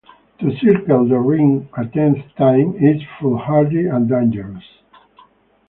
To 0.39 0.49
circle 0.57 1.07
the 1.07 1.19
ring 1.19 1.69
a 1.77 1.85
tenth 1.85 2.25
time 2.35 2.73
is 2.83 3.03
foolhardy 3.19 3.85
and 3.85 4.09
dangerous. 4.09 4.63